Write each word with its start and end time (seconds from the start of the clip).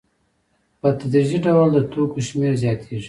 په 0.79 0.87
تدریجي 0.99 1.37
ډول 1.45 1.69
د 1.73 1.77
توکو 1.91 2.19
شمېر 2.27 2.53
زیاتېږي 2.63 2.99